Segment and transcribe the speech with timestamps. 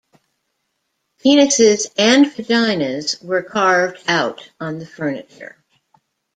[1.23, 5.63] Penises and vaginas were carved out on the furniture.